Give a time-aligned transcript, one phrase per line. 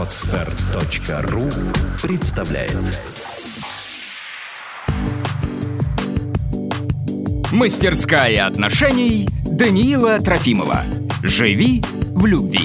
[0.00, 1.50] Отстар.ру
[2.02, 2.74] представляет
[7.52, 10.84] Мастерская отношений Даниила Трофимова.
[11.22, 11.82] Живи
[12.14, 12.60] в любви.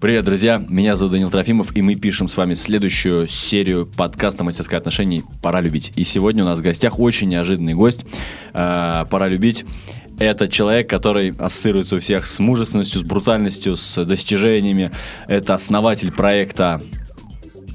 [0.00, 0.60] Привет, друзья!
[0.68, 5.22] Меня зовут Данил Трофимов, и мы пишем с вами следующую серию подкаста «Мастерская отношений.
[5.40, 5.92] Пора любить».
[5.94, 8.04] И сегодня у нас в гостях очень неожиданный гость.
[8.52, 9.64] Э, «Пора любить»—
[10.18, 14.90] это человек, который ассоциируется у всех с мужественностью, с брутальностью, с достижениями.
[15.26, 16.82] Это основатель проекта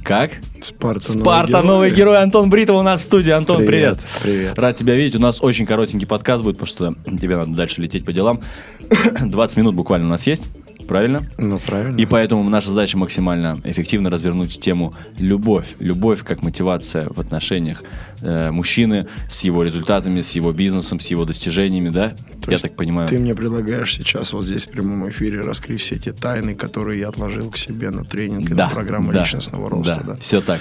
[0.03, 0.31] как?
[0.61, 2.17] Спарта, Спарта, новый герой.
[2.17, 3.31] Антон Бритов у нас в студии.
[3.31, 3.99] Антон, привет.
[3.99, 4.59] Привет, привет.
[4.59, 5.16] Рад тебя видеть.
[5.16, 8.41] У нас очень коротенький подкаст будет, потому что тебе надо дальше лететь по делам.
[9.21, 10.44] 20 минут буквально у нас есть.
[10.89, 11.20] Правильно?
[11.38, 11.95] Ну, правильно.
[11.98, 15.75] И поэтому наша задача максимально эффективно развернуть тему любовь.
[15.77, 17.84] Любовь как мотивация в отношениях
[18.23, 22.16] э, мужчины с его результатами, с его бизнесом, с его достижениями, да?
[22.44, 23.07] То я так понимаю.
[23.07, 27.09] Ты мне предлагаешь сейчас вот здесь в прямом эфире раскрыть все эти тайны, которые я
[27.09, 30.16] отложил к себе на тренинг и да, на программу да, личностного роста, да?
[30.16, 30.59] все так.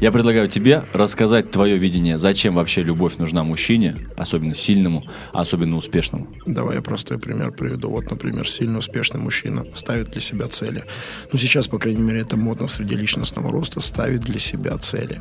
[0.00, 6.28] Я предлагаю тебе рассказать твое видение, зачем вообще любовь нужна мужчине, особенно сильному, особенно успешному.
[6.46, 7.90] Давай я простой пример приведу.
[7.90, 10.84] Вот, например, сильно успешный мужчина ставит для себя цели.
[11.32, 15.20] Ну, сейчас, по крайней мере, это модно среди личностного роста, ставит для себя цели.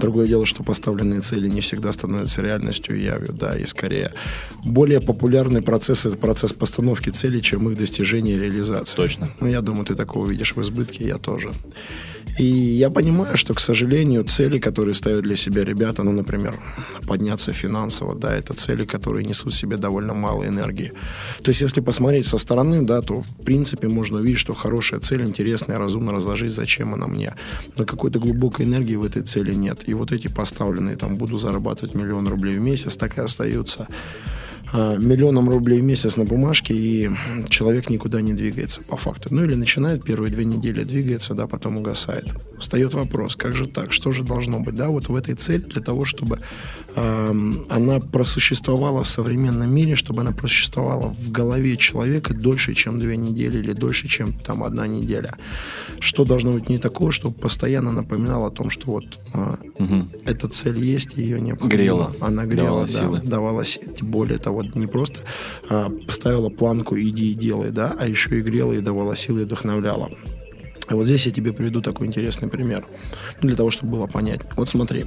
[0.00, 4.12] Другое дело, что поставленные цели не всегда становятся реальностью и явью, да, и скорее
[4.64, 8.96] более популярный процесс– это процесс постановки целей, чем их достижение и реализация.
[8.96, 9.28] Точно.
[9.40, 11.52] Ну, я думаю, ты такого видишь в избытке, я тоже.
[12.38, 16.54] И я понимаю, что, к сожалению, цели, которые ставят для себя ребята, ну, например,
[17.06, 20.92] подняться финансово, да, это цели, которые несут в себе довольно мало энергии.
[21.42, 25.22] То есть, если посмотреть со стороны, да, то, в принципе, можно увидеть, что хорошая цель,
[25.22, 27.34] интересная, разумно разложить, зачем она мне.
[27.76, 29.88] Но какой-то глубокой энергии в этой цели нет.
[29.88, 33.88] И вот эти поставленные, там, буду зарабатывать миллион рублей в месяц, так и остаются
[34.72, 37.10] миллионом рублей в месяц на бумажке, и
[37.48, 39.28] человек никуда не двигается по факту.
[39.34, 42.34] Ну или начинает первые две недели двигается, да, потом угасает.
[42.58, 45.80] Встает вопрос, как же так, что же должно быть, да, вот в этой цели для
[45.80, 46.40] того, чтобы
[46.94, 47.34] э,
[47.68, 53.58] она просуществовала в современном мире, чтобы она просуществовала в голове человека дольше, чем две недели
[53.58, 55.34] или дольше, чем там одна неделя.
[56.00, 60.08] Что должно быть не такого, чтобы постоянно напоминало о том, что вот э, Угу.
[60.24, 61.82] эта цель есть, ее необходимо.
[61.82, 62.12] Грела.
[62.20, 63.20] Она грела, Давала да, силы.
[63.22, 63.62] давала
[64.02, 65.20] более того, не просто
[65.68, 69.44] а, поставила планку «иди и делай», да, а еще и грела и давала силы и
[69.44, 70.10] вдохновляла.
[70.88, 72.84] А вот здесь я тебе приведу такой интересный пример,
[73.42, 74.50] для того, чтобы было понятнее.
[74.56, 75.04] Вот смотри,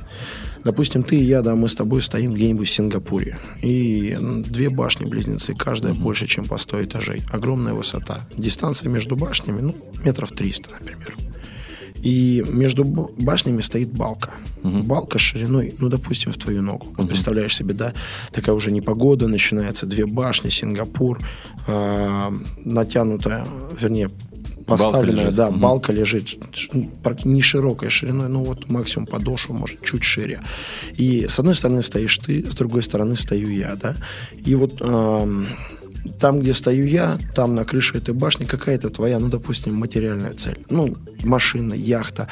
[0.63, 5.56] допустим, ты и я, да, мы с тобой стоим где-нибудь в Сингапуре, и две башни-близнецы,
[5.56, 8.22] каждая больше, чем по 100 этажей, огромная высота.
[8.38, 9.75] Дистанция между башнями, ну,
[10.06, 11.31] метров 300, например.
[12.03, 14.31] И между башнями стоит балка.
[14.63, 16.88] Балка шириной, ну, допустим, в твою ногу.
[16.97, 17.94] Вот представляешь себе, да,
[18.31, 21.19] такая уже непогода, начинается две башни, Сингапур,
[21.67, 22.31] а,
[22.66, 23.45] натянутая,
[23.79, 24.09] вернее,
[24.67, 25.35] поставленная, лежит.
[25.35, 25.59] да, Мгм.
[25.59, 26.38] балка лежит
[27.03, 30.41] прак- не широкой шириной, ну вот максимум подошва, может, чуть шире.
[30.97, 33.95] И с одной стороны стоишь ты, с другой стороны стою я, да.
[34.45, 35.45] И вот ам,
[36.19, 40.59] там, где стою я, там на крыше этой башни какая-то твоя, ну, допустим, материальная цель.
[40.69, 42.28] Ну, машина, яхта,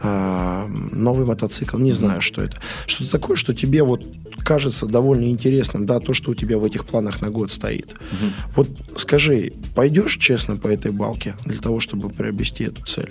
[0.00, 2.56] а, новый мотоцикл, не знаю, что это.
[2.86, 4.04] Что-то такое, что тебе вот
[4.38, 7.94] кажется довольно интересным, да, то, что у тебя в этих планах на год стоит.
[8.56, 13.10] Вот скажи, пойдешь честно по этой балке для того, чтобы приобрести эту цель?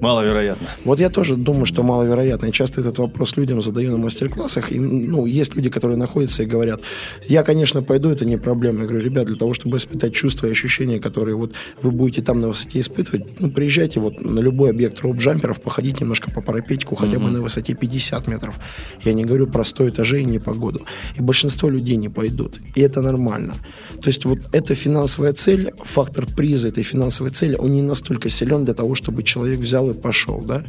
[0.00, 0.68] Маловероятно.
[0.84, 2.46] Вот я тоже думаю, что маловероятно.
[2.46, 4.72] Я часто этот вопрос людям задаю на мастер-классах.
[4.72, 6.80] И, ну, есть люди, которые находятся и говорят,
[7.28, 8.80] я, конечно, пойду, это не проблема.
[8.80, 11.52] Я говорю, ребят, для того, чтобы испытать чувства и ощущения, которые вот
[11.82, 16.30] вы будете там на высоте испытывать, ну, приезжайте вот на любой объект роуп-джамперов, походите немножко
[16.30, 18.58] по парапетику, хотя бы на высоте 50 метров.
[19.04, 20.80] Я не говорю про 100 этажей и непогоду.
[21.18, 22.56] И большинство людей не пойдут.
[22.74, 23.54] И это нормально.
[24.00, 28.64] То есть вот эта финансовая цель, фактор приза этой финансовой цели, он не настолько силен
[28.64, 30.62] для того, чтобы человек взял и пошел, да?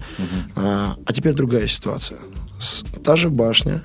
[0.55, 2.19] А, а теперь другая ситуация.
[2.59, 3.81] С- та же башня,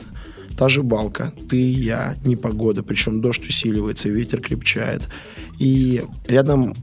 [0.57, 5.09] та же балка, ты, я, непогода, причем дождь усиливается, ветер крепчает.
[5.59, 6.75] И рядом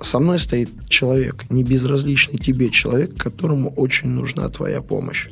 [0.00, 5.28] со мной стоит человек, не безразличный тебе человек, которому очень нужна твоя помощь.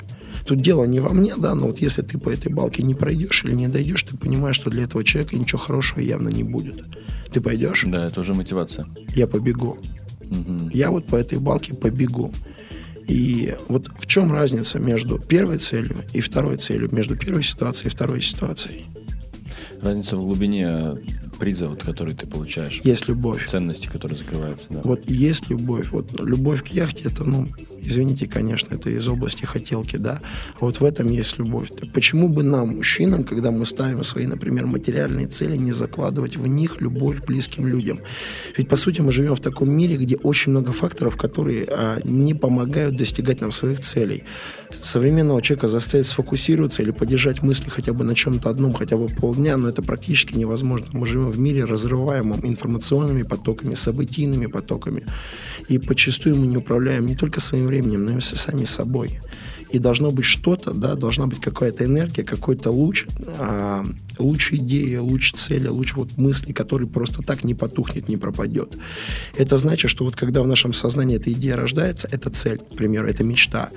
[0.47, 3.45] Тут дело не во мне, да, но вот если ты по этой балке не пройдешь
[3.45, 6.85] или не дойдешь, ты понимаешь, что для этого человека ничего хорошего явно не будет.
[7.33, 7.85] Ты пойдешь?
[7.87, 8.87] Да, это уже мотивация.
[9.15, 9.79] Я побегу.
[10.23, 10.71] Мгм.
[10.73, 12.33] Я вот по этой балке побегу.
[13.09, 17.91] И вот в чем разница между первой целью и второй целью, между первой ситуацией и
[17.91, 18.87] второй ситуацией?
[19.81, 20.97] Разница в глубине
[21.41, 22.81] приза, вот, который ты получаешь.
[22.85, 23.47] Есть любовь.
[23.47, 24.67] Ценности, которые закрываются.
[24.71, 24.81] Да.
[24.85, 25.91] Вот есть любовь.
[25.91, 27.49] Вот любовь к яхте, это, ну,
[27.83, 30.21] извините, конечно, это из области хотелки, да.
[30.61, 31.71] А вот в этом есть любовь.
[31.71, 36.47] Так почему бы нам, мужчинам, когда мы ставим свои, например, материальные цели, не закладывать в
[36.47, 37.99] них любовь к близким людям?
[38.57, 42.35] Ведь, по сути, мы живем в таком мире, где очень много факторов, которые а, не
[42.35, 44.25] помогают достигать нам своих целей.
[44.81, 49.57] Современного человека заставить сфокусироваться или поддержать мысли хотя бы на чем-то одном, хотя бы полдня,
[49.57, 50.87] но это практически невозможно.
[50.93, 55.05] Мы живем в мире, разрываемом информационными потоками, событийными потоками.
[55.69, 59.21] И подчастую мы не управляем не только своим временем, но и сами собой.
[59.71, 63.07] И должно быть что-то, да, должна быть какая-то энергия, какой-то луч,
[63.39, 63.85] а,
[64.19, 68.77] луч идеи, луч цели, луч вот мысли, который просто так не потухнет, не пропадет.
[69.37, 73.07] Это значит, что вот когда в нашем сознании эта идея рождается, это цель, к примеру,
[73.07, 73.71] это мечта,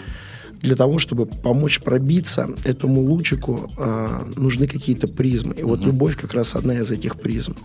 [0.63, 5.53] для того, чтобы помочь пробиться этому лучику, э, нужны какие-то призмы.
[5.55, 7.55] И вот любовь как раз одна из этих призм.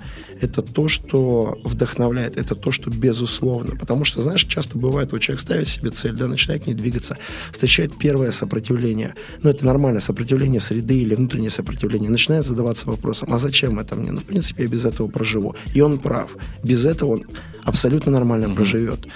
[0.41, 3.77] Это то, что вдохновляет, это то, что безусловно.
[3.77, 7.17] Потому что, знаешь, часто бывает, вот человек ставит себе цель, да, начинает к ней двигаться,
[7.53, 9.15] встречает первое сопротивление.
[9.43, 12.11] Ну, это нормально, сопротивление среды или внутреннее сопротивление.
[12.11, 14.11] Начинает задаваться вопросом, а зачем это мне?
[14.11, 15.55] Ну, в принципе, я без этого проживу.
[15.73, 16.37] И он прав.
[16.65, 17.27] Без этого он
[17.69, 18.55] абсолютно нормально mm-hmm.
[18.55, 19.07] проживет.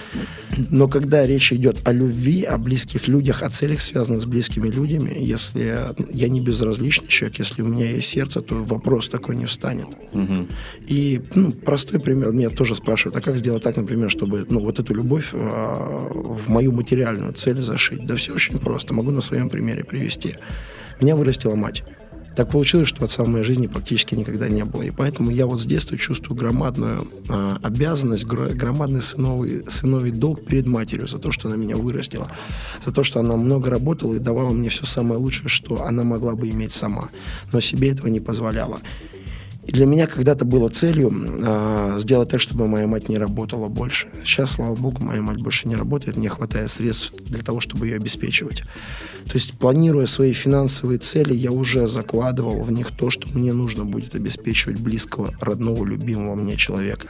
[0.71, 5.13] Но когда речь идет о любви, о близких людях, о целях, связанных с близкими людьми,
[5.17, 5.79] если
[6.13, 9.89] я не безразличный человек, если у меня есть сердце, то вопрос такой не встанет.
[10.13, 10.53] Mm-hmm.
[10.87, 14.79] И ну, простой пример, меня тоже спрашивают, а как сделать так, например, чтобы ну, вот
[14.79, 18.07] эту любовь э, в мою материальную цель зашить?
[18.07, 20.37] Да все очень просто, могу на своем примере привести.
[21.01, 21.83] Меня вырастила мать.
[22.37, 24.83] Так получилось, что отца в моей жизни практически никогда не было.
[24.83, 30.67] И поэтому я вот с детства чувствую громадную э, обязанность, громадный сыновый, сыновий долг перед
[30.67, 32.31] матерью за то, что она меня вырастила.
[32.85, 36.35] За то, что она много работала и давала мне все самое лучшее, что она могла
[36.35, 37.11] бы иметь сама.
[37.53, 38.81] Но себе этого не позволяла.
[39.73, 44.09] И для меня когда-то было целью э, сделать так, чтобы моя мать не работала больше.
[44.23, 47.97] Сейчас, слава богу, моя мать больше не работает, мне хватает средств для того, чтобы ее
[47.97, 48.65] обеспечивать.
[49.25, 53.85] То есть, планируя свои финансовые цели, я уже закладывал в них то, что мне нужно
[53.85, 57.09] будет обеспечивать близкого, родного, любимого мне человека.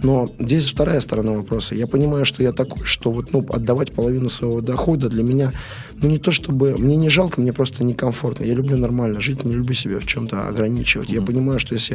[0.00, 1.74] Но здесь вторая сторона вопроса.
[1.74, 5.52] Я понимаю, что я такой, что вот, ну, отдавать половину своего дохода для меня,
[6.00, 6.76] ну, не то чтобы...
[6.78, 8.44] Мне не жалко, мне просто некомфортно.
[8.44, 11.10] Я люблю нормально жить, не люблю себя в чем-то ограничивать.
[11.10, 11.87] Я понимаю, что если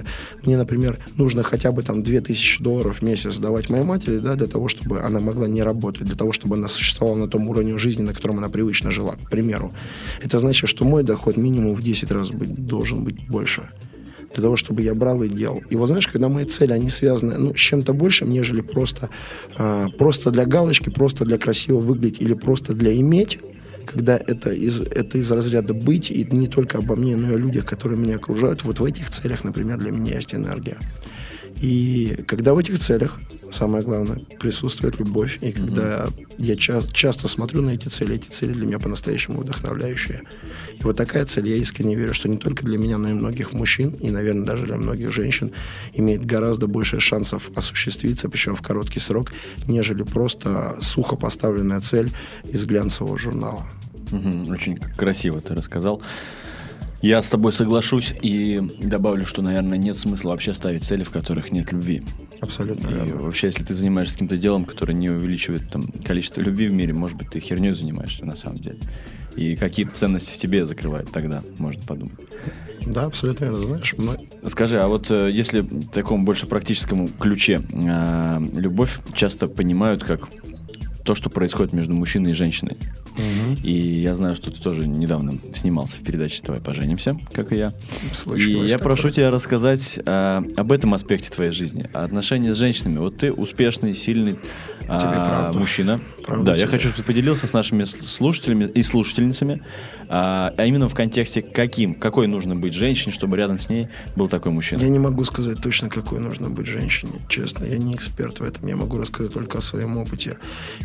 [0.44, 4.48] мне, например, нужно хотя бы там 2000 долларов в месяц давать моей матери, да, для
[4.48, 8.04] того, чтобы она могла не работать, для того, чтобы она существовала на том уровне жизни,
[8.04, 9.74] на котором она привычно жила, к примеру.
[10.22, 13.70] Это значит, что мой доход минимум в 10 раз быть, должен быть больше
[14.34, 15.62] для того, чтобы я брал и делал.
[15.70, 19.10] И вот знаешь, когда мои цели, они связаны ну, с чем-то большим, нежели просто,
[19.58, 23.40] э, просто для галочки, просто для красиво выглядеть или просто для иметь,
[23.86, 27.38] когда это из, это из разряда быть, и не только обо мне, но и о
[27.38, 30.78] людях, которые меня окружают, вот в этих целях, например, для меня есть энергия.
[31.62, 33.20] И когда в этих целях,
[33.54, 36.36] самое главное, присутствует любовь, и когда mm-hmm.
[36.40, 40.24] я ча- часто смотрю на эти цели, эти цели для меня по-настоящему вдохновляющие.
[40.80, 43.54] И вот такая цель, я искренне верю, что не только для меня, но и многих
[43.54, 45.52] мужчин, и, наверное, даже для многих женщин,
[45.94, 49.32] имеет гораздо больше шансов осуществиться, причем в короткий срок,
[49.68, 52.12] нежели просто сухо поставленная цель
[52.44, 53.68] из глянцевого журнала.
[54.12, 56.02] Угу, очень красиво ты рассказал.
[57.04, 61.52] Я с тобой соглашусь и добавлю, что, наверное, нет смысла вообще ставить цели, в которых
[61.52, 62.02] нет любви.
[62.44, 63.22] Абсолютно и верно.
[63.22, 67.18] Вообще, если ты занимаешься каким-то делом, которое не увеличивает там, количество любви в мире, может
[67.18, 68.78] быть, ты херней занимаешься на самом деле.
[69.36, 72.20] И какие ценности в тебе закрывает тогда, можно подумать.
[72.86, 73.60] Да, абсолютно верно.
[73.60, 74.50] Знаешь, мы...
[74.50, 80.28] Скажи, а вот э, если в таком больше практическом ключе, э, любовь часто понимают как
[81.04, 82.78] то, что происходит между мужчиной и женщиной.
[83.18, 83.62] Угу.
[83.64, 87.74] И я знаю, что ты тоже недавно снимался в передаче «Давай поженимся», как и я.
[88.14, 92.58] Случилось и я прошу тебя рассказать а, об этом аспекте твоей жизни, о отношении с
[92.58, 92.98] женщинами.
[93.00, 94.40] Вот ты успешный, сильный
[94.88, 96.02] а, мужчина.
[96.26, 96.62] Правда да, тебе.
[96.62, 99.62] я хочу, чтобы ты поделился с нашими слушателями и слушательницами,
[100.08, 104.30] а, а именно в контексте каким, какой нужно быть женщине, чтобы рядом с ней был
[104.30, 104.82] такой мужчина.
[104.82, 107.66] Я не могу сказать точно, какой нужно быть женщине, честно.
[107.66, 108.68] Я не эксперт в этом.
[108.68, 110.38] Я могу рассказать только о своем опыте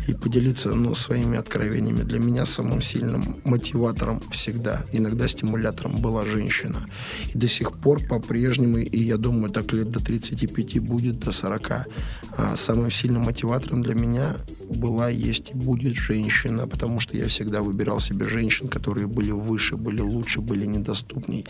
[0.09, 2.01] и поделиться ну, своими откровениями.
[2.01, 6.85] Для меня самым сильным мотиватором всегда, иногда стимулятором была женщина.
[7.33, 11.71] И до сих пор по-прежнему, и я думаю, так лет до 35 будет, до 40,
[12.37, 14.35] а самым сильным мотиватором для меня
[14.69, 19.75] была, есть и будет женщина, потому что я всегда выбирал себе женщин, которые были выше,
[19.75, 21.45] были лучше, были недоступней.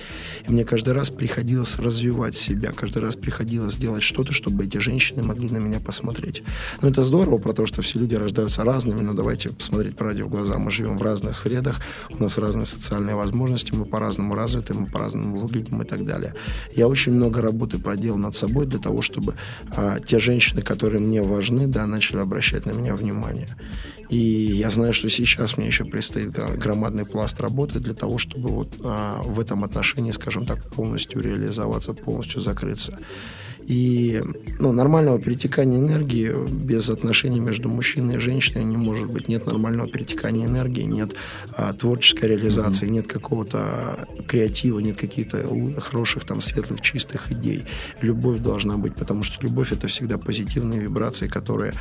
[0.48, 5.22] И мне каждый раз приходилось развивать себя, каждый раз приходилось делать что-то, чтобы эти женщины
[5.22, 6.44] могли на меня посмотреть.
[6.82, 10.58] Но это здорово, потому что все люди рождаются разными, но давайте посмотреть правде в глаза.
[10.58, 15.38] Мы живем в разных средах, у нас разные социальные возможности, мы по-разному развиты, мы по-разному
[15.38, 16.34] выглядим и так далее.
[16.76, 19.36] Я очень много работы проделал над собой для того, чтобы
[19.76, 23.48] а, те женщины, которые мне важны, да, начали обращать на меня внимание.
[24.10, 28.74] И я знаю, что сейчас мне еще предстоит громадный пласт работы для того, чтобы вот
[28.84, 32.98] а, в этом отношении, скажем так, полностью реализоваться, полностью закрыться.
[33.70, 34.20] И
[34.58, 39.28] ну, нормального перетекания энергии без отношений между мужчиной и женщиной не может быть.
[39.28, 41.14] Нет нормального перетекания энергии, нет
[41.56, 42.92] а, творческой реализации, mm-hmm.
[42.92, 45.46] нет какого-то креатива, нет каких-то
[45.82, 47.64] хороших, там, светлых, чистых идей.
[48.02, 51.74] Любовь должна быть, потому что любовь это всегда позитивные вибрации, которые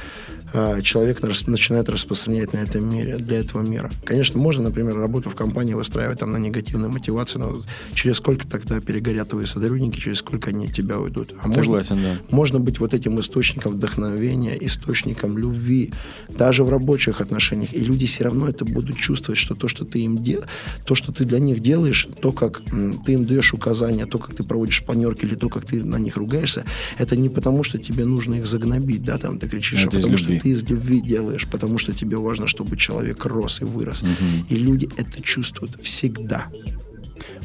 [0.53, 3.91] а, человек начинает распространять на этом мире, для этого мира.
[4.05, 7.63] Конечно, можно, например, работу в компании выстраивать там на негативной мотивации, но
[7.95, 11.33] через сколько тогда перегорят твои сотрудники, через сколько они от тебя уйдут.
[11.41, 12.37] А можно Согласен, да.
[12.37, 15.93] Можно быть вот этим источником вдохновения, источником любви,
[16.29, 17.75] даже в рабочих отношениях.
[17.75, 20.45] И люди все равно это будут чувствовать, что то, что ты им дел,
[20.85, 22.63] то, что ты для них делаешь, то, как
[23.07, 26.17] ты им даешь указания, то, как ты проводишь планерки или то, как ты на них
[26.17, 26.65] ругаешься,
[26.99, 30.17] это не потому, что тебе нужно их загнобить, да, там ты кричишь, это а потому
[30.17, 34.03] что ты из любви делаешь, потому что тебе важно, чтобы человек рос и вырос.
[34.03, 34.47] Угу.
[34.49, 36.47] И люди это чувствуют всегда.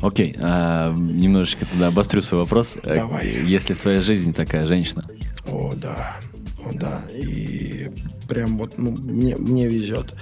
[0.04, 2.78] Окей, а, немножечко тогда обострю свой вопрос.
[2.84, 3.26] Э, Давай.
[3.46, 5.06] Если в твоей жизни такая женщина?
[5.48, 6.18] О, да.
[6.60, 7.02] О, да.
[7.14, 7.90] И
[8.34, 10.14] прям вот ну, мне, мне везет.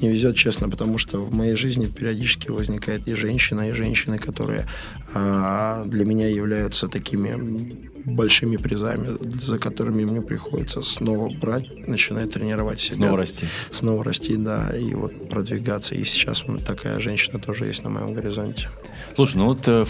[0.00, 4.66] Мне везет, честно, потому что в моей жизни периодически возникает и женщина, и женщины, которые
[5.14, 12.80] а, для меня являются такими большими призами, за которыми мне приходится снова брать, начинать тренировать
[12.80, 12.96] себя.
[12.96, 13.46] Снова расти.
[13.70, 15.94] Снова расти, да, и вот продвигаться.
[15.94, 18.68] И сейчас такая женщина тоже есть на моем горизонте.
[19.14, 19.84] Слушай, ну вот э,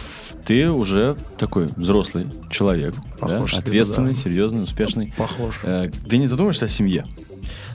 [0.45, 3.59] ты уже такой взрослый человек, Похож да?
[3.59, 4.19] ответственный, да.
[4.19, 5.15] серьезный, успешный.
[5.17, 5.61] Похож.
[5.63, 7.07] Э, ты не задумываешься о семье?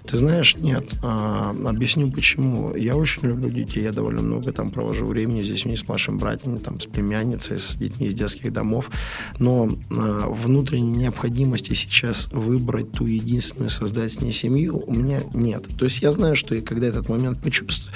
[0.07, 0.93] Ты знаешь, нет.
[1.01, 2.75] А, объясню почему.
[2.75, 6.59] Я очень люблю детей, я довольно много там провожу времени здесь вниз с младшим братьями,
[6.59, 8.91] там, с племянницей, с детьми из детских домов.
[9.39, 15.65] Но а, внутренней необходимости сейчас выбрать ту единственную, создать с ней семью у меня нет.
[15.77, 17.93] То есть я знаю, что и когда этот момент почувствую,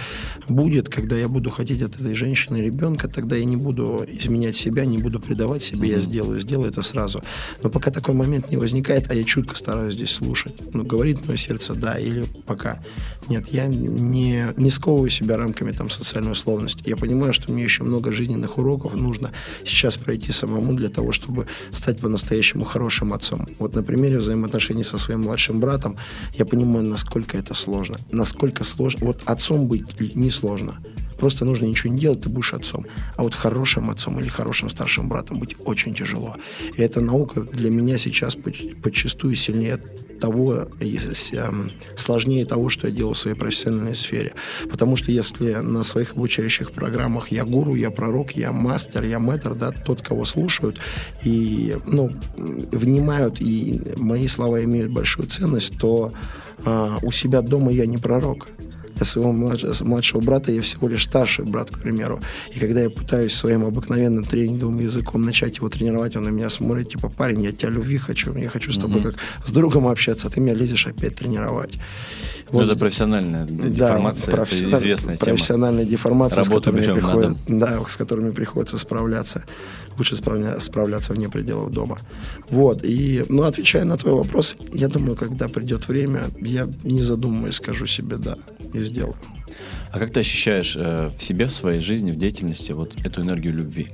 [0.50, 4.86] будет, когда я буду хотеть от этой женщины ребенка, тогда я не буду изменять себя,
[4.86, 5.94] не буду предавать себе, mm-hmm.
[5.94, 7.22] я сделаю, сделаю это сразу.
[7.64, 10.54] Но пока такой момент не возникает, а я чутко стараюсь здесь слушать.
[10.74, 12.80] Ну, говорит мое сердце, да, или пока.
[13.28, 16.84] Нет, я не, не сковываю себя рамками там, социальной условности.
[16.86, 19.32] Я понимаю, что мне еще много жизненных уроков нужно
[19.66, 23.46] сейчас пройти самому для того, чтобы стать по-настоящему хорошим отцом.
[23.60, 25.96] Вот на примере взаимоотношений со своим младшим братом
[26.34, 27.98] я понимаю, насколько это сложно.
[28.12, 29.06] Насколько сложно.
[29.06, 29.86] Вот отцом быть
[30.40, 30.78] несложно.
[31.18, 32.86] Просто нужно ничего не делать, ты будешь отцом.
[33.18, 36.38] А вот хорошим отцом или хорошим старшим братом быть очень тяжело.
[36.78, 38.38] И эта наука для меня сейчас
[38.82, 39.78] подчастую сильнее
[40.22, 44.34] того, эм, сложнее того, что я делал в своей профессиональной сфере.
[44.70, 49.56] Потому что если на своих обучающих программах я гуру, я пророк, я мастер, я мэтр,
[49.56, 50.80] да, тот, кого слушают
[51.26, 56.14] и ну, внимают, и мои слова имеют большую ценность, то
[56.66, 58.48] а, у себя дома я не пророк.
[59.00, 62.20] Для своего младшего, брата я всего лишь старший брат, к примеру.
[62.54, 66.90] И когда я пытаюсь своим обыкновенным тренинговым языком начать его тренировать, он на меня смотрит,
[66.90, 69.12] типа, парень, я тебя любви хочу, я хочу с тобой mm-hmm.
[69.14, 71.80] как с другом общаться, а ты меня лезешь опять тренировать.
[72.50, 72.66] Вот.
[72.66, 74.74] Это профессиональная деформация, да, профессиональ...
[74.74, 75.32] это известная тема.
[75.32, 79.44] Профессиональная деформация, с которыми, приходит, да, с которыми приходится справляться.
[79.98, 80.60] Лучше справля...
[80.60, 81.98] справляться вне пределов дома.
[82.50, 82.84] Вот.
[82.84, 87.86] И, ну, отвечая на твой вопрос, я думаю, когда придет время, я не задумываясь скажу
[87.86, 88.36] себе «да»
[88.74, 89.16] и сделаю.
[89.92, 93.56] А как ты ощущаешь э, в себе, в своей жизни, в деятельности вот эту энергию
[93.56, 93.88] любви?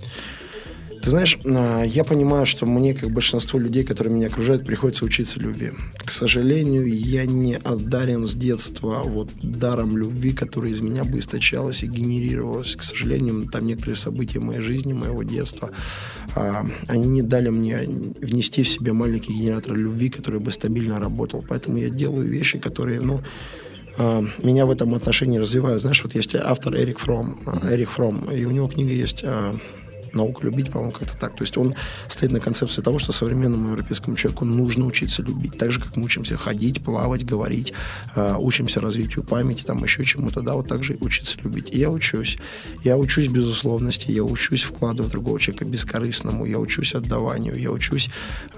[1.05, 5.39] Ты знаешь, а, я понимаю, что мне, как большинство людей, которые меня окружают, приходится учиться
[5.39, 5.71] любви.
[5.97, 11.83] К сожалению, я не одарен с детства вот даром любви, который из меня бы источалось
[11.83, 12.75] и генерировалось.
[12.75, 15.69] К сожалению, там некоторые события моей жизни, моего детства,
[16.33, 17.81] а, они не дали мне
[18.19, 21.45] внести в себя маленький генератор любви, который бы стабильно работал.
[21.47, 23.21] Поэтому я делаю вещи, которые, ну,
[23.97, 25.81] меня в этом отношении развивают.
[25.81, 29.23] Знаешь, вот есть автор Эрик Фром, Эрик Фром, и у него книга есть
[30.15, 31.35] наука любить, по-моему, как-то так.
[31.35, 31.75] То есть он
[32.07, 35.57] стоит на концепции того, что современному европейскому человеку нужно учиться любить.
[35.57, 37.73] Так же, как мы учимся ходить, плавать, говорить,
[38.15, 41.69] э, учимся развитию памяти, там еще чему-то, да, вот так же учиться любить.
[41.71, 42.37] И я учусь.
[42.83, 48.09] Я учусь безусловности, я учусь вкладывать другого человека бескорыстному, я учусь отдаванию, я учусь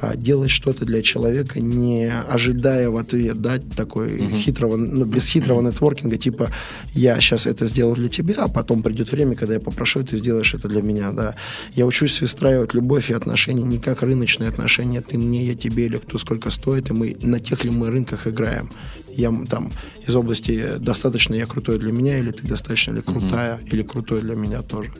[0.02, 4.40] э, делать что-то для человека, не ожидая в ответ дать такой mm-hmm.
[4.40, 6.50] хитрого, ну, без хитрого нетворкинга, типа
[6.94, 10.18] я сейчас это сделал для тебя, а потом придет время, когда я попрошу, и ты
[10.18, 11.36] сделаешь это для меня, да.
[11.74, 15.98] Я учусь выстраивать любовь и отношения не как рыночные отношения, ты мне, я тебе, или
[15.98, 18.70] кто сколько стоит, и мы на тех ли мы рынках играем.
[19.10, 19.72] Я там
[20.06, 23.70] из области достаточно я крутой для меня, или ты достаточно ли крутая, mm-hmm.
[23.74, 24.92] или крутой для меня тоже.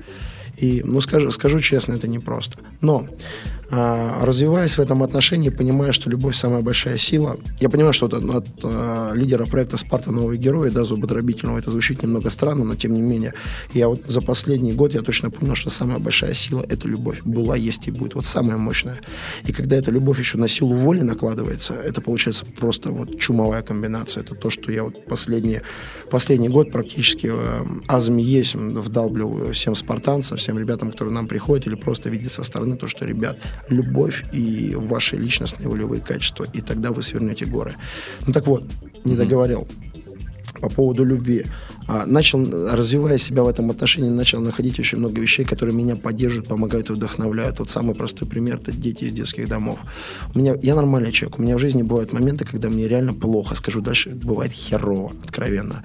[0.58, 2.58] И, ну, скажу, скажу честно, это непросто.
[2.82, 3.08] Но
[3.70, 7.38] развиваясь в этом отношении, понимая, что любовь самая большая сила.
[7.60, 10.12] Я понимаю, что от, от а, лидера проекта «Спарта.
[10.12, 13.34] Новые герои», да, зубодробительного, это звучит немного странно, но тем не менее,
[13.74, 17.22] я вот за последний год я точно понял, что самая большая сила– это любовь.
[17.26, 18.16] Была, есть и будет.
[18.16, 19.00] Вот самая мощная.
[19.46, 24.24] И когда эта любовь еще на силу воли накладывается, это получается просто вот чумовая комбинация.
[24.24, 25.60] Это то, что я вот последний,
[26.10, 31.76] последний год практически э, азами есть вдалбливаю всем спартанцам, всем ребятам, которые нам приходят, или
[31.76, 33.38] просто видят со стороны то, что, ребят,
[33.70, 37.74] любовь и ваши личностные волевые качества, и тогда вы свернете горы.
[38.26, 38.64] Ну так вот,
[39.04, 39.68] не договорил
[40.60, 41.46] по поводу любви.
[41.88, 42.44] А, начал,
[42.76, 46.94] развивая себя в этом отношении, начал находить очень много вещей, которые меня поддерживают, помогают и
[46.94, 47.60] вдохновляют.
[47.60, 49.80] Вот самый простой пример– это дети из детских домов.
[50.36, 51.40] У меня, я нормальный человек.
[51.40, 53.56] У меня в жизни бывают моменты, когда мне реально плохо.
[53.56, 55.84] Скажу дальше, бывает херово, откровенно.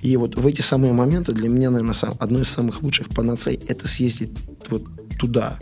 [0.00, 3.60] И вот в эти самые моменты для меня, наверное, сам, одно из самых лучших панацей–
[3.68, 4.30] это съездить
[4.70, 4.84] вот
[5.18, 5.58] туда,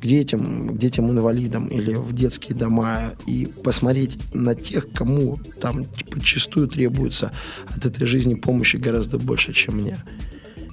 [0.00, 6.68] к детям, к детям-инвалидам или в детские дома и посмотреть на тех, кому там подчастую
[6.68, 7.32] требуется
[7.68, 9.96] от этой жизни помощи гораздо больше, чем мне.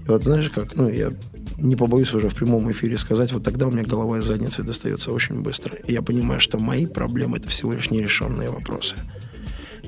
[0.05, 1.11] И вот знаешь, как, ну, я
[1.57, 5.11] не побоюсь уже в прямом эфире сказать, вот тогда у меня голова из задницы достается
[5.11, 5.75] очень быстро.
[5.87, 8.95] И я понимаю, что мои проблемы– это всего лишь нерешенные вопросы.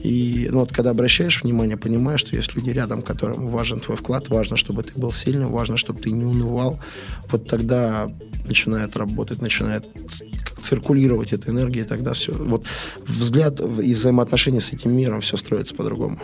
[0.05, 4.29] И ну, вот когда обращаешь внимание, понимаешь, что есть люди рядом, которым важен твой вклад,
[4.29, 6.79] важно, чтобы ты был сильным, важно, чтобы ты не унывал.
[7.31, 8.07] Вот тогда
[8.47, 9.89] начинает работать, начинает
[10.61, 12.33] циркулировать эта энергия, и тогда все.
[12.33, 12.65] Вот
[13.03, 16.19] взгляд и взаимоотношения с этим миром все строится по-другому.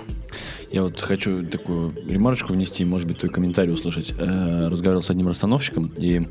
[0.72, 4.14] Я вот хочу такую ремарочку внести, может быть, твой комментарий услышать.
[4.18, 6.26] Э, разговаривал с одним расстановщиком, и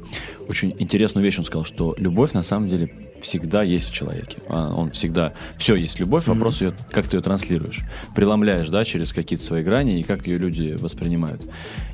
[0.49, 4.39] очень интересную вещь он сказал, что любовь на самом деле всегда есть в человеке.
[4.49, 5.35] А, он всегда...
[5.59, 7.81] Все есть любовь, вопрос ее, как ты ее транслируешь.
[8.15, 11.43] Преломляешь, да, через какие-то свои грани, и как ее люди воспринимают.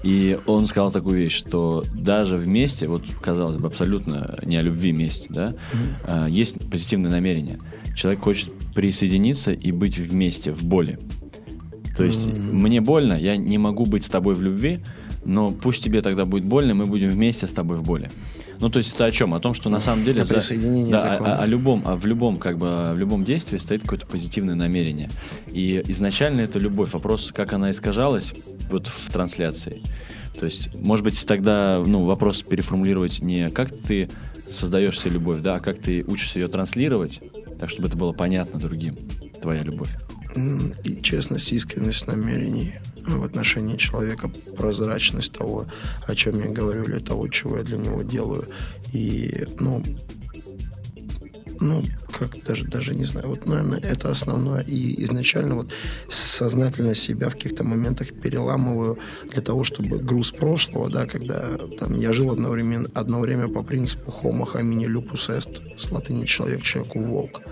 [0.05, 4.93] И он сказал такую вещь, что даже вместе, вот, казалось бы, абсолютно не о любви
[4.93, 5.55] вместе, да,
[6.07, 6.31] mm-hmm.
[6.31, 7.59] есть позитивное намерение.
[7.97, 10.99] Человек хочет присоединиться и быть вместе, в боли.
[11.97, 12.53] То есть mm-hmm.
[12.53, 14.81] мне больно, я не могу быть с тобой в любви,
[15.25, 18.11] но пусть тебе тогда будет больно, мы будем вместе с тобой в боли.
[18.61, 19.35] Ну, то есть это о чем?
[19.35, 20.23] О том, что на самом деле...
[20.23, 23.59] О присоединении да, о, о, о любом, а в любом, как бы, в любом действии
[23.59, 25.11] стоит какое-то позитивное намерение.
[25.49, 26.93] И изначально это любовь.
[26.93, 28.35] Вопрос, как она искажалась
[28.71, 29.83] вот в трансляции.
[30.39, 34.09] То есть, может быть, тогда, ну, вопрос переформулировать не как ты
[34.51, 37.21] создаешь себе любовь, да, а как ты учишься ее транслировать,
[37.59, 38.97] так, чтобы это было понятно другим,
[39.41, 39.91] твоя любовь.
[40.37, 42.75] И честность, искренность намерений
[43.07, 45.67] в отношении человека, прозрачность того,
[46.07, 48.45] о чем я говорю, или того, чего я для него делаю.
[48.93, 49.83] И, ну,
[51.61, 54.63] ну, как даже, даже не знаю, вот, наверное, это основное.
[54.63, 55.73] И изначально вот
[56.09, 58.99] сознательно себя в каких-то моментах переламываю
[59.31, 64.11] для того, чтобы груз прошлого, да, когда там я жил одновременно, одно время по принципу
[64.23, 67.43] homo homini lupus est, с латыни человек, человеку волк.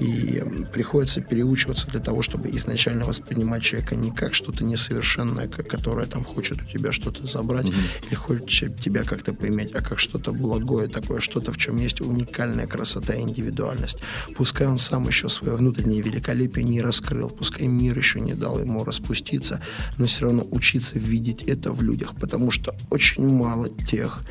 [0.00, 6.24] И приходится переучиваться для того, чтобы изначально воспринимать человека не как что-то несовершенное, которое там
[6.24, 8.06] хочет у тебя что-то забрать mm-hmm.
[8.06, 12.66] или хочет тебя как-то поиметь, а как что-то благое такое, что-то, в чем есть уникальная
[12.66, 13.89] красота и индивидуальность.
[14.36, 18.84] Пускай он сам еще свое внутреннее великолепие не раскрыл, пускай мир еще не дал ему
[18.84, 19.62] распуститься,
[19.98, 24.22] но все равно учиться видеть это в людях, потому что очень мало тех,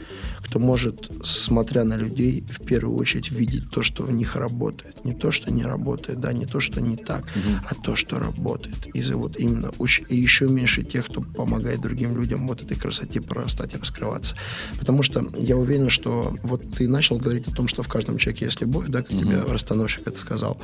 [0.50, 5.06] кто может, смотря на людей, в первую очередь видеть то, что в них работает.
[5.06, 7.56] Не то, что не работает, да, не то, что не так, угу.
[7.70, 8.88] а то, что работает.
[8.96, 9.72] И вот именно
[10.10, 14.36] и еще меньше тех, кто помогает другим людям вот этой красоте прорастать и раскрываться.
[14.80, 18.46] Потому что я уверен, что вот ты начал говорить о том, что в каждом человеке
[18.46, 19.20] есть любовь, да, как угу.
[19.20, 20.60] тебе расстановщик это сказал.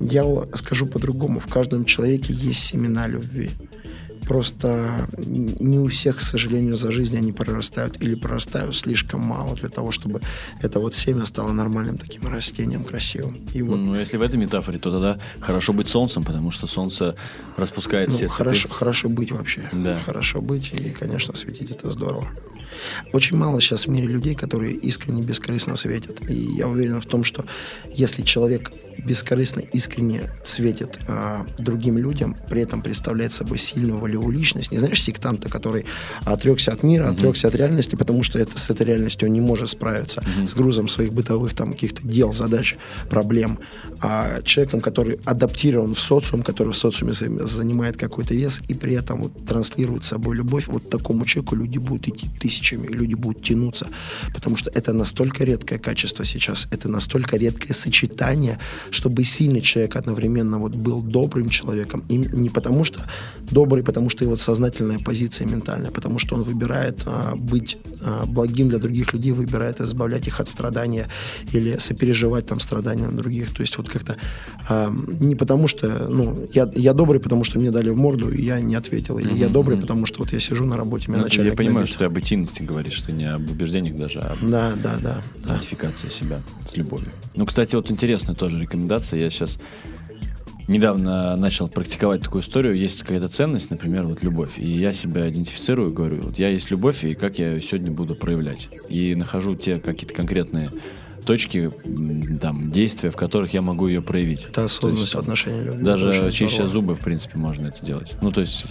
[0.00, 1.40] Я скажу по-другому.
[1.40, 3.50] В каждом человеке есть семена любви
[4.26, 9.68] Просто не у всех, к сожалению, за жизнь они прорастают или прорастают слишком мало для
[9.68, 10.20] того, чтобы
[10.60, 13.40] это вот семя стало нормальным таким растением красивым.
[13.52, 17.16] И вот, Ну, если в этой метафоре, то тогда хорошо быть солнцем, потому что солнце
[17.56, 18.74] распускает ну, все хорошо, цветы.
[18.74, 19.68] хорошо быть вообще.
[19.72, 19.98] Да.
[19.98, 22.28] Хорошо быть и, конечно, светить это здорово.
[23.12, 26.30] Очень мало сейчас в мире людей, которые искренне, бескорыстно светят.
[26.30, 27.44] И я уверен в том, что
[27.94, 34.72] если человек бескорыстно, искренне светит а, другим людям, при этом представляет собой сильную волевую личность,
[34.72, 35.84] не знаешь, сектанта, который
[36.24, 39.70] отрекся от мира, отрекся от реальности, потому что это, с этой реальностью он не может
[39.70, 42.76] справиться, с грузом своих бытовых там каких-то дел, задач,
[43.10, 43.58] проблем,
[44.06, 48.94] а человеком, который адаптирован в социум, который в социуме за- занимает какой-то вес и при
[48.94, 53.86] этом вот транслирует собой любовь, вот такому человеку люди будут идти тысячами, люди будут тянуться,
[54.34, 58.58] потому что это настолько редкое качество сейчас, это настолько редкое сочетание,
[58.90, 63.00] чтобы сильный человек одновременно вот был добрым человеком, и не потому что
[63.50, 68.68] добрый, потому что его сознательная позиция ментальная, потому что он выбирает а, быть а, благим
[68.68, 71.08] для других людей, выбирает избавлять их от страдания
[71.54, 74.16] или сопереживать там страданиям других, то есть вот как-то
[74.68, 78.42] а, не потому что, ну, я, я добрый, потому что мне дали в морду, и
[78.42, 81.24] я не ответил, или я добрый, потому что вот я сижу на работе, меня Ну,
[81.24, 81.88] начальник я понимаю, набит.
[81.88, 85.22] что ты об этинности говоришь, ты не об убеждениях даже, а об Да, да, да.
[85.44, 85.50] да.
[85.54, 87.08] идентификации себя с любовью.
[87.34, 89.22] Ну, кстати, вот интересная тоже рекомендация.
[89.22, 89.58] Я сейчас
[90.68, 92.74] недавно начал практиковать такую историю.
[92.74, 94.58] Есть какая-то ценность, например, вот любовь.
[94.58, 98.14] И я себя идентифицирую, говорю, вот я есть любовь, и как я ее сегодня буду
[98.14, 98.68] проявлять.
[98.88, 100.70] И нахожу те какие-то конкретные
[101.24, 101.70] точки,
[102.40, 104.44] там, действия, в которых я могу ее проявить.
[104.44, 105.84] Это осознанность То в есть, отношении любви.
[105.84, 108.12] Даже чища зубы, в принципе, можно это делать.
[108.22, 108.64] Ну, то есть,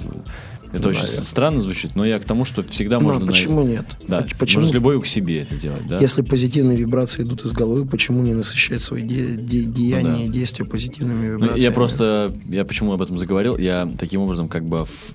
[0.71, 1.25] это Ну, очень наверное.
[1.25, 3.27] странно звучит, но я к тому, что всегда Ну, а можно...
[3.27, 3.85] почему найти- нет?
[4.07, 4.61] Да, Поч- почему?
[4.61, 5.97] можно с любовью к себе это делать, да?
[5.99, 10.31] Если позитивные вибрации идут из головы, почему не насыщать свои де- де- деяния Ну да.
[10.33, 11.61] действия позитивными Ну, вибрациями?
[11.63, 15.13] я просто, я почему об этом заговорил, я таким образом как бы в-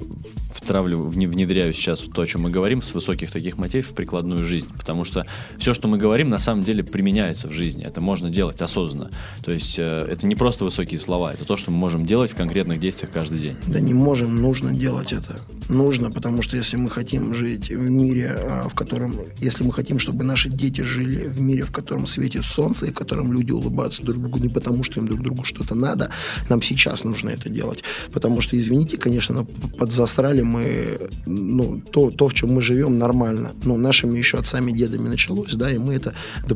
[0.52, 4.44] втравлю, вне- внедряю сейчас то, о чем мы говорим, с высоких таких мотивов в прикладную
[4.46, 4.66] жизнь.
[4.78, 5.26] Потому что
[5.58, 7.84] все, что мы говорим, на самом деле применяется в жизни.
[7.84, 9.10] Это можно делать осознанно.
[9.42, 12.34] То есть э, это не просто высокие слова, это то, что мы можем делать в
[12.34, 13.56] конкретных действиях каждый день.
[13.66, 15.40] Да не можем, нужно делать это.
[15.68, 19.98] Нужно, потому что если мы хотим жить в мире, а, в котором, если мы хотим,
[19.98, 24.02] чтобы наши дети жили в мире, в котором светит солнце, и в котором люди улыбаются
[24.02, 26.10] друг другу не потому, что им друг другу что-то надо,
[26.48, 27.84] нам сейчас нужно это делать.
[28.12, 29.44] Потому что, извините, конечно, но
[29.76, 33.52] подзасрали мы, ну, то, то, в чем мы живем, нормально.
[33.64, 36.14] Ну, нашими еще отцами, дедами началось, да, и мы это
[36.46, 36.54] да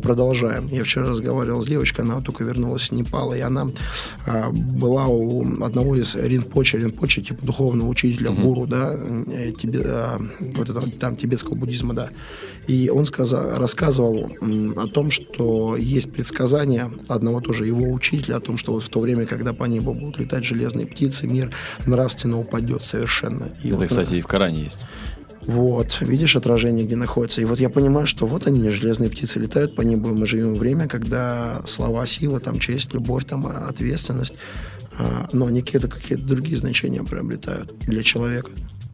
[0.70, 3.68] Я вчера разговаривал с девочкой, она только вернулась с Непала, и она
[4.26, 10.20] а, была у одного из ринпоче, ринпоче, типа духовного учителя, гуру, да, э, тебе, а,
[10.40, 12.10] вот это, вот там тибетского буддизма, да.
[12.66, 18.40] И он сказал, рассказывал м, о том, что есть предсказание одного тоже его учителя о
[18.40, 21.50] том, что вот в то время, когда по небу будут летать железные птицы, мир
[21.86, 23.48] нравственно упадет совершенно.
[23.62, 24.78] И Это, вот, кстати, и в Коране есть.
[25.46, 27.40] Вот, видишь отражение, где находится.
[27.40, 30.54] И вот я понимаю, что вот они, железные птицы, летают по небу, и мы живем
[30.54, 34.34] время, когда слова, сила, там, честь, любовь, там, ответственность,
[34.98, 38.50] а, но они какие-то какие другие значения приобретают для человека.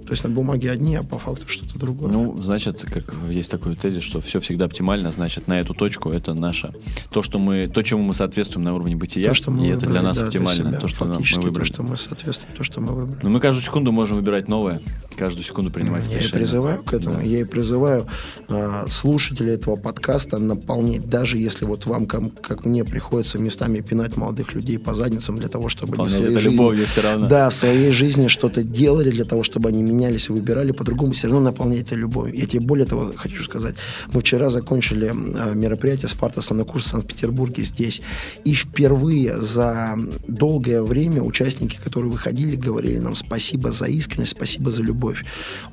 [0.08, 2.10] То есть на бумаге одни, а по факту что-то другое.
[2.10, 6.32] Ну, значит, как есть такой тезис, что все всегда оптимально, значит, на эту точку это
[6.32, 6.72] наше.
[7.12, 9.80] То, что мы, то, чему мы соответствуем на уровне бытия, то, что мы и это
[9.80, 11.58] для выбрали, нас да, оптимально, себя, то, что нам- мы выбрали.
[11.68, 13.22] то, что мы соответствуем, то, что мы выбрали.
[13.22, 14.80] Но мы каждую секунду можем выбирать новое,
[15.18, 16.38] каждую секунду принимать Я и решения.
[16.38, 17.16] призываю к этому.
[17.16, 17.20] Да.
[17.22, 18.06] Я и призываю
[18.48, 24.16] а, слушателей этого подкаста наполнять, даже если вот вам, кам- как мне, приходится местами пинать
[24.16, 27.28] молодых людей по задницам для того, чтобы они в своей жизни, любовью всё равно.
[27.28, 31.26] Да, в своей жизни что-то делали для того, чтобы они менялись и выбирали по-другому, все
[31.26, 32.34] равно наполнять это любовью.
[32.36, 33.74] Я тебе более того хочу сказать.
[34.12, 38.02] Мы вчера закончили а, мероприятие «Спартаса» на курс в Санкт-Петербурге здесь.
[38.44, 39.96] И впервые за
[40.28, 45.24] долгое время участники, которые выходили, говорили нам спасибо за искренность, спасибо за любовь.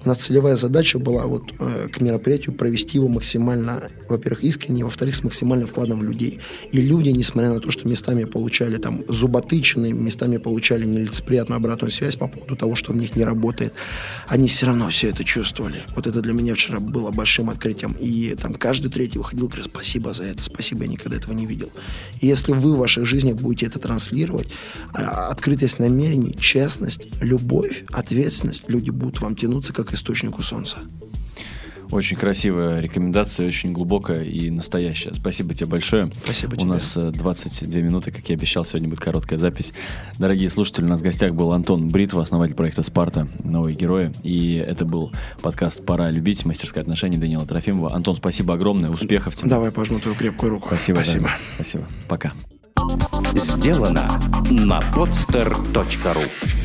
[0.03, 5.15] У нас целевая задача была вот э, к мероприятию провести его максимально, во-первых, искренне, во-вторых,
[5.15, 6.39] с максимальным вкладом в людей.
[6.71, 12.15] И люди, несмотря на то, что местами получали там зуботычины, местами получали нелицеприятную обратную связь
[12.15, 13.73] по поводу того, что в них не работает,
[14.28, 15.84] они все равно все это чувствовали.
[15.95, 17.93] Вот это для меня вчера было большим открытием.
[17.99, 21.71] И там каждый третий выходил, говорит, спасибо за это, спасибо, я никогда этого не видел.
[22.21, 24.47] И если вы в ваших жизнях будете это транслировать,
[24.93, 30.78] а, открытость намерений, честность, любовь, ответственность, люди будут вам тянуться, как источнику солнца.
[31.91, 35.13] Очень красивая рекомендация, очень глубокая и настоящая.
[35.13, 36.12] Спасибо тебе большое.
[36.24, 36.69] Спасибо У тебе.
[36.69, 39.74] нас э, 22 минуты, как я обещал, сегодня будет короткая запись.
[40.17, 43.28] Дорогие слушатели, у нас в гостях был Антон Бритва, основатель проекта «Спарта.
[43.43, 44.12] Новые герои».
[44.24, 46.45] И это был подкаст «Пора любить.
[46.45, 47.93] Мастерское отношение» Данила Трофимова.
[47.93, 48.89] Антон, спасибо огромное.
[48.89, 49.50] Успехов тебе.
[49.50, 50.67] Давай пожму твою крепкую руку.
[50.69, 50.98] Спасибо.
[50.98, 51.24] Спасибо.
[51.26, 51.39] дорогой.
[51.56, 51.88] Спасибо.
[52.08, 52.34] Пока.
[53.36, 54.19] Сделано
[54.50, 56.64] на podster.ru